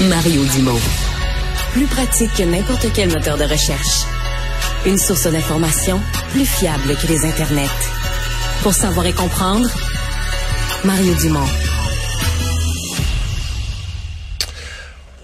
[0.00, 0.80] Mario Dumont.
[1.72, 4.04] Plus pratique que n'importe quel moteur de recherche.
[4.86, 6.00] Une source d'information
[6.32, 7.68] plus fiable que les internets.
[8.62, 9.68] Pour savoir et comprendre,
[10.84, 11.46] Mario Dumont.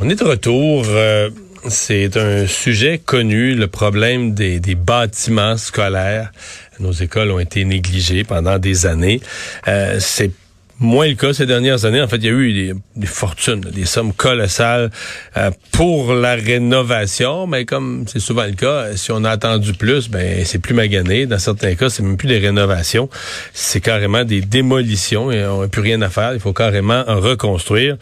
[0.00, 0.84] On est de retour.
[0.86, 1.30] euh,
[1.68, 6.30] c'est un sujet connu, le problème des, bâtiments scolaires.
[6.78, 9.20] Nos écoles ont été négligées pendant des années.
[9.66, 10.30] Euh, c'est
[10.80, 12.00] moins le cas ces dernières années.
[12.00, 14.90] En fait, il y a eu des, fortunes, des sommes colossales
[15.36, 20.08] euh, pour la rénovation, mais comme c'est souvent le cas, si on a attendu plus,
[20.08, 21.26] ben c'est plus magané.
[21.26, 23.08] Dans certains cas, c'est même plus des rénovations,
[23.52, 26.34] c'est carrément des démolitions et on n'a plus rien à faire.
[26.34, 27.96] Il faut carrément en reconstruire.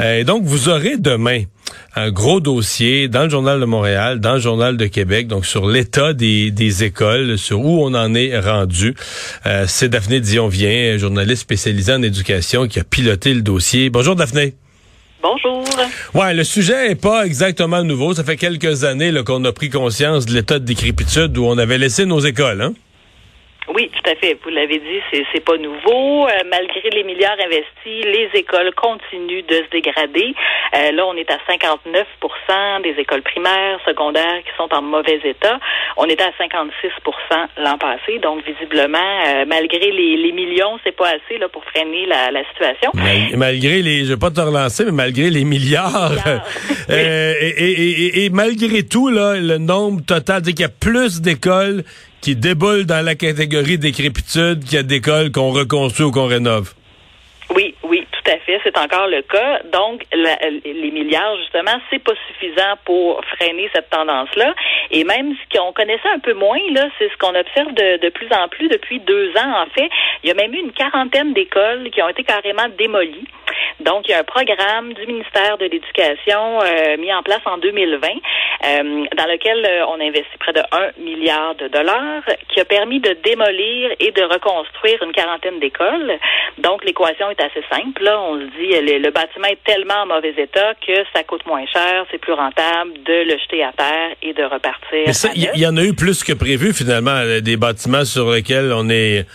[0.00, 1.42] Euh, et donc, vous aurez demain
[1.96, 5.66] un gros dossier dans le Journal de Montréal, dans le Journal de Québec, donc sur
[5.66, 8.94] l'état des, des écoles, sur où on en est rendu.
[9.46, 13.90] Euh, c'est Daphné Dion-Vient, journaliste spécialisée en éducation, qui a piloté le dossier.
[13.90, 14.54] Bonjour Daphné.
[15.22, 15.64] Bonjour.
[16.14, 18.14] Ouais, le sujet est pas exactement nouveau.
[18.14, 21.78] Ça fait quelques années qu'on a pris conscience de l'état de décrépitude où on avait
[21.78, 22.62] laissé nos écoles.
[22.62, 22.72] Hein?
[23.74, 24.38] Oui, tout à fait.
[24.42, 26.26] Vous l'avez dit, c'est c'est pas nouveau.
[26.26, 30.34] Euh, malgré les milliards investis, les écoles continuent de se dégrader.
[30.76, 35.58] Euh, là, on est à 59% des écoles primaires, secondaires qui sont en mauvais état.
[35.96, 38.18] On était à 56% l'an passé.
[38.22, 42.44] Donc, visiblement, euh, malgré les, les millions, c'est pas assez là pour freiner la, la
[42.50, 42.90] situation.
[42.94, 46.44] Mal- malgré les, je vais pas te relancer, mais malgré les milliards, Milliards.
[46.90, 50.68] euh, et, et- et- et malgré tout, là, le nombre total, c'est qu'il y a
[50.68, 51.82] plus d'écoles
[52.20, 56.74] qui déboulent dans la catégorie décrépitude qu'il y a d'écoles qu'on reconstruit ou qu'on rénove.
[57.54, 58.60] Oui, oui, tout à fait.
[58.62, 59.60] C'est encore le cas.
[59.72, 64.54] Donc, la- les milliards, justement, c'est pas suffisant pour freiner cette tendance-là.
[64.90, 68.28] Et même ce qu'on connaissait un peu moins, là, c'est ce qu'on observe de, plus
[68.32, 69.62] en plus depuis deux ans.
[69.62, 69.88] En fait,
[70.22, 73.26] il y a même eu une quarantaine d'écoles qui ont été carrément démolies.
[73.80, 77.58] Donc, il y a un programme du ministère de l'Éducation euh, mis en place en
[77.58, 82.60] 2020, euh, dans lequel euh, on a investi près de 1 milliard de dollars, qui
[82.60, 86.18] a permis de démolir et de reconstruire une quarantaine d'écoles.
[86.58, 88.02] Donc, l'équation est assez simple.
[88.02, 88.20] Là.
[88.20, 91.66] On se dit, le, le bâtiment est tellement en mauvais état que ça coûte moins
[91.66, 94.77] cher, c'est plus rentable de le jeter à terre et de repartir.
[95.06, 98.04] Mais ça, à il y, en a eu plus que prévu finalement, euh, des bâtiments
[98.04, 99.26] sur lesquels on est,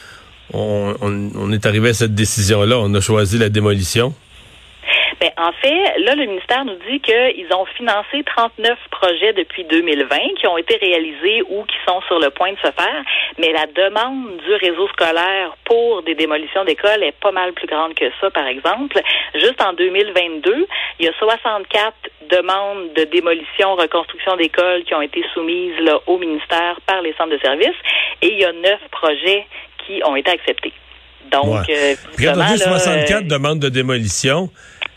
[0.54, 2.78] on, on- on est arrivé à cette décision-là.
[2.80, 4.14] On a choisi la démolition.
[5.24, 10.18] Ben, en fait, là, le ministère nous dit qu'ils ont financé 39 projets depuis 2020
[10.38, 13.04] qui ont été réalisés ou qui sont sur le point de se faire,
[13.38, 17.94] mais la demande du réseau scolaire pour des démolitions d'écoles est pas mal plus grande
[17.94, 19.00] que ça, par exemple.
[19.36, 20.68] Juste en 2022,
[21.00, 21.94] il y a 64
[22.30, 27.32] demandes de démolition, reconstruction d'écoles qui ont été soumises là, au ministère par les centres
[27.32, 27.80] de services
[28.22, 29.48] et il y a neuf projets
[29.88, 30.74] qui ont été acceptés.
[31.32, 31.76] Donc, Ouais.
[31.76, 34.50] euh, Puis quand on visiblement, dit là, 64 euh, demandes de démolition,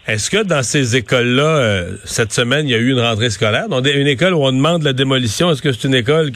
[0.07, 3.69] est-ce que dans ces écoles-là, euh, cette semaine, il y a eu une rentrée scolaire?
[3.69, 6.31] Donc, une école où on demande la démolition, est-ce que c'est une école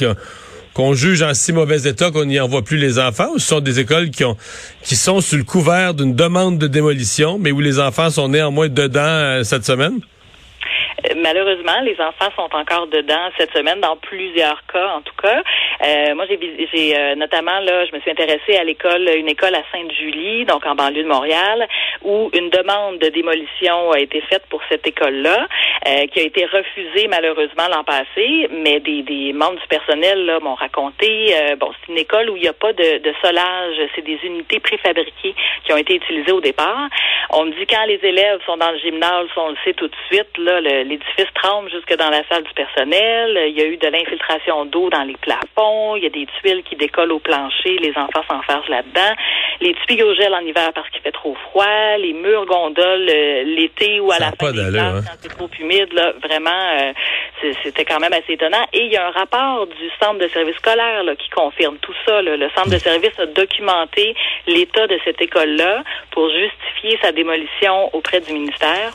[0.74, 3.60] qu'on juge en si mauvais état qu'on n'y envoie plus les enfants ou ce sont
[3.60, 8.10] des écoles qui sont sous le couvert d'une demande de démolition, mais où les enfants
[8.10, 10.00] sont néanmoins dedans euh, cette semaine?
[11.08, 15.42] Euh, Malheureusement, les enfants sont encore dedans cette semaine, dans plusieurs cas en tout cas.
[15.82, 16.38] Euh, moi, j'ai,
[16.72, 20.66] j'ai euh, notamment là, je me suis intéressée à l'école, une école à Sainte-Julie, donc
[20.66, 21.66] en banlieue de Montréal,
[22.02, 25.46] où une demande de démolition a été faite pour cette école-là,
[25.88, 30.54] euh, qui a été refusée malheureusement l'an passé, mais des, des membres du personnel m'ont
[30.54, 31.34] raconté.
[31.34, 34.18] euh, bon, c'est une école où il n'y a pas de, de solage, c'est des
[34.24, 36.88] unités préfabriquées qui ont été utilisées au départ.
[37.32, 39.96] On me dit quand les élèves sont dans le gymnase, on le sait tout de
[40.10, 43.46] suite, là, l'édifice tremble jusque dans la salle du personnel.
[43.48, 45.69] Il y a eu de l'infiltration d'eau dans les plafonds.
[45.96, 47.76] Il y a des tuiles qui décollent au plancher.
[47.78, 49.14] Les enfants s'enfargent là-dedans.
[49.60, 51.96] Les tuyaux au gel en hiver parce qu'il fait trop froid.
[51.98, 55.00] Les murs gondoles euh, l'été ou à Ça la fin des classes hein?
[55.06, 55.92] quand c'est trop humide.
[55.92, 56.50] Là, vraiment,
[56.80, 58.64] euh, c'était quand même assez étonnant.
[58.72, 61.94] Et il y a un rapport du centre de service scolaire là, qui confirme tout
[62.06, 62.22] ça.
[62.22, 62.36] là.
[62.36, 64.14] Le centre de service a documenté
[64.46, 68.92] l'état de cette école-là pour justifier sa démolition auprès du ministère.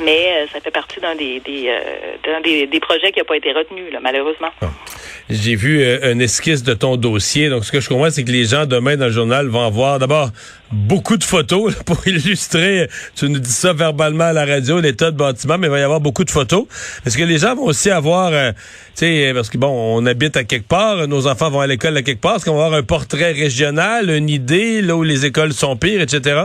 [0.00, 1.78] Mais euh, ça fait partie d'un des, des, euh,
[2.24, 4.48] d'un des, des projets qui n'a pas été retenu, là, malheureusement.
[5.30, 7.48] J'ai vu euh, un esquisse de ton dossier.
[7.48, 9.98] Donc, ce que je comprends, c'est que les gens, demain, dans le journal, vont avoir
[9.98, 10.30] d'abord
[10.72, 15.10] beaucoup de photos là, pour illustrer, tu nous dis ça verbalement à la radio, l'état
[15.10, 16.66] de bâtiment, mais il va y avoir beaucoup de photos.
[17.06, 20.36] Est-ce que les gens vont aussi avoir, euh, tu sais, parce que bon, on habite
[20.36, 22.78] à quelque part, nos enfants vont à l'école à quelque part, est-ce qu'on va avoir
[22.78, 26.42] un portrait régional, une idée, là où les écoles sont pires, etc.?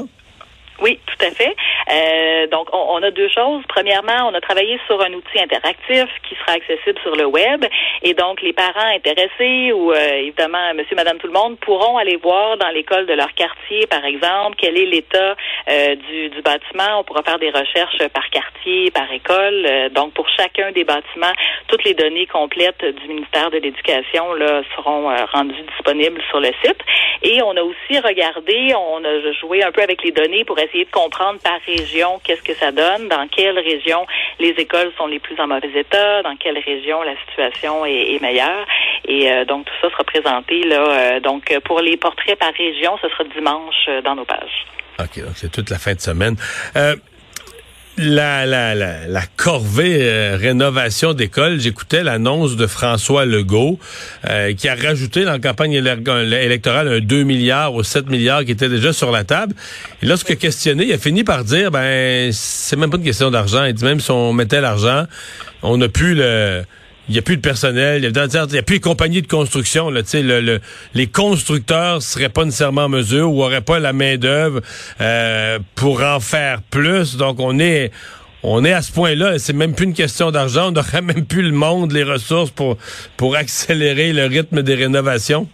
[0.81, 1.55] Oui, tout à fait.
[1.89, 3.63] Euh, donc, on, a deux choses.
[3.69, 7.65] Premièrement, on a travaillé sur un outil interactif qui sera accessible sur le web.
[8.03, 12.17] Et donc, les parents intéressés ou euh, évidemment, monsieur, madame, tout le monde pourront aller
[12.17, 15.35] voir dans l'école de leur quartier, par exemple, quel est l'état
[15.69, 16.99] euh, du, du, bâtiment.
[16.99, 19.65] On pourra faire des recherches par quartier, par école.
[19.65, 21.33] Euh, donc, pour chacun des bâtiments,
[21.67, 26.79] toutes les données complètes du ministère de l'Éducation là, seront rendues disponibles sur le site.
[27.23, 30.85] Et on a aussi regardé, on a joué un peu avec les données pour essayer
[30.85, 31.59] de comprendre par
[32.23, 34.05] qu'est-ce que ça donne, dans quelle région
[34.39, 38.65] les écoles sont les plus en mauvais état, dans quelle région la situation est, meilleure.
[39.07, 40.81] Et euh, donc tout ça sera présenté là.
[40.81, 44.65] Euh, donc pour les portraits par région, ce sera dimanche euh, dans nos pages.
[44.99, 46.35] OK, donc c'est toute la fin de semaine
[47.97, 53.79] la, la, la, corvée euh, rénovation d'école, j'écoutais l'annonce de François Legault
[54.29, 58.51] euh, qui a rajouté dans la campagne électorale un 2 milliards ou 7 milliards qui
[58.51, 59.55] étaient déjà sur la table.
[60.01, 63.65] Et lorsque questionné, il a fini par dire ben c'est même pas une question d'argent.
[63.65, 65.05] Il dit même si on mettait l'argent,
[65.63, 66.63] on n'a plus le
[67.09, 69.89] il n'y a plus de personnel, il n'y a, plus de compagnies de construction.
[69.89, 70.59] Là, le,
[70.93, 74.61] les constructeurs seraient pas nécessairement en mesure ou auraient pas la main d'œuvre
[74.99, 77.15] euh, pour en faire plus.
[77.15, 77.91] Donc on est
[78.43, 79.39] on est à ce point-là.
[79.39, 80.67] C'est même plus une question d'argent.
[80.67, 82.77] On n'aurait même plus le monde, les ressources pour
[83.15, 85.47] pour accélérer le rythme des rénovations.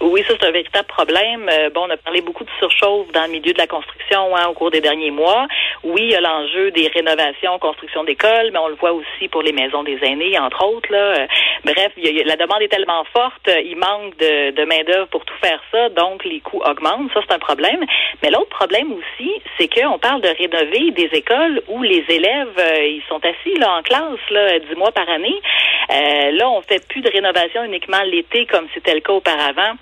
[0.00, 1.48] Oui, ça c'est un véritable problème.
[1.48, 4.48] Euh, bon, on a parlé beaucoup de surchauffe dans le milieu de la construction hein,
[4.50, 5.46] au cours des derniers mois.
[5.84, 9.42] Oui, il y a l'enjeu des rénovations, construction d'écoles, mais on le voit aussi pour
[9.42, 10.90] les maisons des aînés, entre autres.
[10.90, 10.98] Là.
[10.98, 11.26] Euh,
[11.62, 15.34] bref, la demande est tellement forte, euh, il manque de, de main d'œuvre pour tout
[15.42, 17.12] faire ça, donc les coûts augmentent.
[17.12, 17.84] Ça c'est un problème.
[18.22, 23.02] Mais l'autre problème aussi, c'est qu'on parle de rénover des écoles où les élèves ils
[23.06, 25.38] sont assis là en classe là dix mois par année.
[25.90, 29.74] là, on fait plus de rénovation uniquement l'été comme c'était le cas auparavant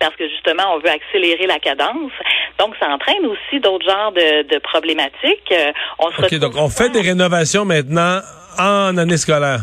[0.00, 2.12] parce que justement, on veut accélérer la cadence.
[2.58, 5.52] Donc, ça entraîne aussi d'autres genres de, problématiques.
[5.52, 8.20] Euh, on se donc on fait des rénovations maintenant
[8.58, 9.60] en année scolaire.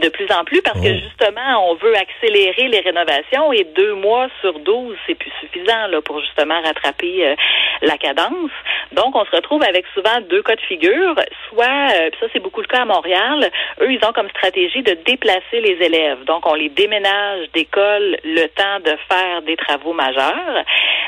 [0.00, 0.98] De plus en plus parce que oh.
[0.98, 6.00] justement, on veut accélérer les rénovations et deux mois sur douze, c'est plus suffisant là,
[6.00, 7.34] pour justement rattraper euh,
[7.82, 8.50] la cadence.
[8.92, 11.14] Donc, on se retrouve avec souvent deux cas de figure.
[11.48, 13.50] Soit, euh, ça c'est beaucoup le cas à Montréal,
[13.80, 16.24] eux, ils ont comme stratégie de déplacer les élèves.
[16.24, 20.64] Donc, on les déménage d'école le temps de faire des travaux majeurs.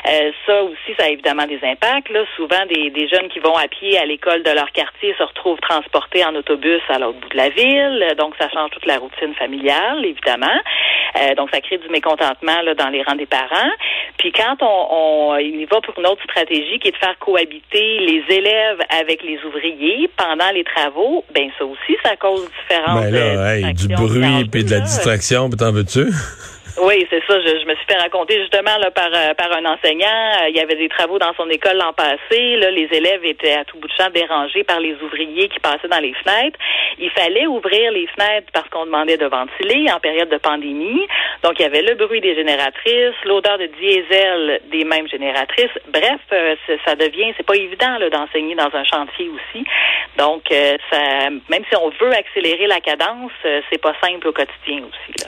[0.07, 2.09] Euh, ça aussi, ça a évidemment des impacts.
[2.09, 2.25] Là.
[2.35, 5.59] Souvent, des, des jeunes qui vont à pied à l'école de leur quartier se retrouvent
[5.59, 8.13] transportés en autobus à l'autre bout de la ville.
[8.17, 10.59] Donc, ça change toute la routine familiale, évidemment.
[11.21, 13.71] Euh, donc, ça crée du mécontentement là, dans les rangs des parents.
[14.17, 17.17] Puis quand on, on il y va pour une autre stratégie qui est de faire
[17.19, 23.11] cohabiter les élèves avec les ouvriers pendant les travaux, ben ça aussi, ça cause différentes...
[23.11, 26.07] Ben là, du bruit puis de la distraction, puis t'en veux-tu?
[26.77, 27.39] Oui, c'est ça.
[27.39, 30.31] Je, me suis fait raconter justement là, par, euh, par un enseignant.
[30.41, 32.55] Euh, il y avait des travaux dans son école l'an passé.
[32.57, 35.87] Là, les élèves étaient à tout bout de champ dérangés par les ouvriers qui passaient
[35.87, 36.57] dans les fenêtres.
[36.97, 41.05] Il fallait ouvrir les fenêtres parce qu'on demandait de ventiler en période de pandémie.
[41.43, 45.77] Donc, il y avait le bruit des génératrices, l'odeur de diesel des mêmes génératrices.
[45.89, 46.55] Bref, euh,
[46.85, 49.63] ça devient, c'est pas évident d'enseigner dans un chantier aussi.
[50.17, 55.23] Donc, ça, même si on veut accélérer la cadence, c'est pas simple au quotidien aussi.
[55.23, 55.27] Là.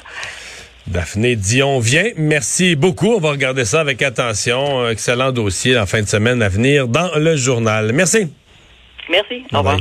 [0.87, 2.09] Daphné Dion vient.
[2.15, 3.13] Merci beaucoup.
[3.15, 4.87] On va regarder ça avec attention.
[4.87, 7.91] Excellent dossier en fin de semaine à venir dans le journal.
[7.91, 8.27] Merci.
[9.09, 9.43] Merci.
[9.51, 9.79] Au revoir.